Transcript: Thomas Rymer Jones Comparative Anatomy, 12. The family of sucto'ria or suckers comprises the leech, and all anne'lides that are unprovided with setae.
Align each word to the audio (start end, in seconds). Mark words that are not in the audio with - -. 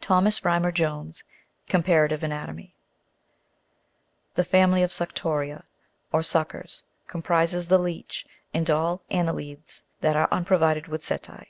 Thomas 0.00 0.44
Rymer 0.44 0.70
Jones 0.70 1.24
Comparative 1.68 2.22
Anatomy, 2.22 2.76
12. 4.34 4.36
The 4.36 4.44
family 4.48 4.84
of 4.84 4.92
sucto'ria 4.92 5.64
or 6.12 6.22
suckers 6.22 6.84
comprises 7.08 7.66
the 7.66 7.78
leech, 7.78 8.24
and 8.54 8.70
all 8.70 9.02
anne'lides 9.10 9.82
that 10.00 10.14
are 10.14 10.28
unprovided 10.30 10.86
with 10.86 11.02
setae. 11.02 11.46